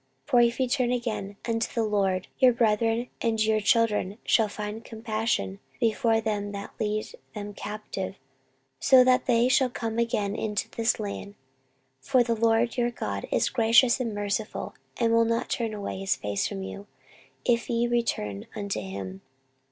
[0.25, 4.47] 14:030:009 For if ye turn again unto the LORD, your brethren and your children shall
[4.47, 8.15] find compassion before them that lead them captive,
[8.79, 11.35] so that they shall come again into this land:
[11.99, 16.15] for the LORD your God is gracious and merciful, and will not turn away his
[16.15, 16.87] face from you,
[17.45, 19.21] if ye return unto him.